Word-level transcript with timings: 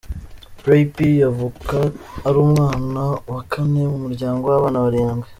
Ray 0.67 0.83
P 0.95 0.97
avuka 1.29 1.77
ari 2.27 2.37
umwana 2.45 3.03
wa 3.31 3.41
kane 3.51 3.81
mu 3.91 3.97
muryango 4.05 4.43
w’abana 4.47 4.83
barindwi. 4.85 5.27